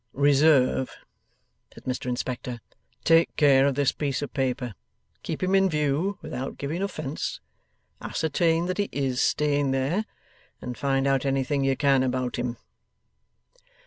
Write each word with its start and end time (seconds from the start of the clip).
'Reserve!' 0.13 0.91
said 1.71 1.83
Mr 1.83 2.07
Inspector. 2.07 2.59
'Take 3.03 3.35
care 3.35 3.67
of 3.67 3.75
this 3.75 3.91
piece 3.91 4.23
of 4.23 4.33
paper, 4.33 4.73
keep 5.21 5.43
him 5.43 5.53
in 5.53 5.69
view 5.69 6.17
without 6.23 6.57
giving 6.57 6.81
offence, 6.81 7.39
ascertain 8.01 8.65
that 8.65 8.79
he 8.79 8.89
IS 8.91 9.21
staying 9.21 9.69
there, 9.69 10.05
and 10.59 10.75
find 10.75 11.05
out 11.05 11.23
anything 11.23 11.63
you 11.63 11.77
can 11.77 12.01
about 12.01 12.37
him. 12.37 12.57